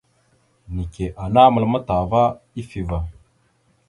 Neke 0.75 1.05
ana 1.25 1.41
məlam 1.53 1.77
ataha 1.79 2.01
ava 2.05 2.21
ifevá. 2.61 2.99